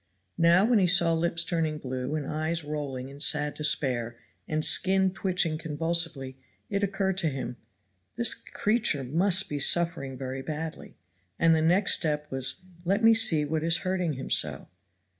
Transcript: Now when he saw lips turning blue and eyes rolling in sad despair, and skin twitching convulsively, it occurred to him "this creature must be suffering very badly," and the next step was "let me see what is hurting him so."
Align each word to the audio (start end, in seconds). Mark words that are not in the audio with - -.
Now 0.39 0.65
when 0.65 0.79
he 0.79 0.87
saw 0.87 1.13
lips 1.13 1.43
turning 1.43 1.77
blue 1.77 2.15
and 2.15 2.25
eyes 2.25 2.63
rolling 2.63 3.09
in 3.09 3.19
sad 3.19 3.53
despair, 3.53 4.17
and 4.47 4.65
skin 4.65 5.13
twitching 5.13 5.59
convulsively, 5.59 6.39
it 6.71 6.81
occurred 6.81 7.19
to 7.19 7.29
him 7.29 7.57
"this 8.15 8.33
creature 8.33 9.03
must 9.03 9.47
be 9.47 9.59
suffering 9.59 10.17
very 10.17 10.41
badly," 10.41 10.97
and 11.37 11.53
the 11.53 11.61
next 11.61 11.93
step 11.93 12.25
was 12.31 12.63
"let 12.83 13.03
me 13.03 13.13
see 13.13 13.45
what 13.45 13.63
is 13.63 13.81
hurting 13.85 14.13
him 14.13 14.31
so." 14.31 14.69